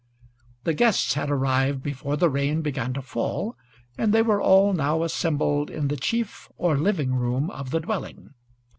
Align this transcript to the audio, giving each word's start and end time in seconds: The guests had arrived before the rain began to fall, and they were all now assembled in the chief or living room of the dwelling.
The 0.63 0.73
guests 0.73 1.13
had 1.13 1.29
arrived 1.29 1.83
before 1.83 2.17
the 2.17 2.27
rain 2.31 2.63
began 2.63 2.91
to 2.93 3.03
fall, 3.03 3.55
and 3.99 4.11
they 4.11 4.23
were 4.23 4.41
all 4.41 4.73
now 4.73 5.03
assembled 5.03 5.69
in 5.69 5.89
the 5.89 5.95
chief 5.95 6.49
or 6.57 6.75
living 6.75 7.13
room 7.13 7.51
of 7.51 7.69
the 7.69 7.81
dwelling. 7.81 8.33